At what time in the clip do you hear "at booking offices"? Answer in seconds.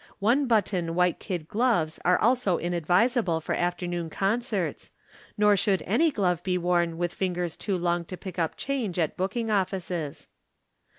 8.97-10.27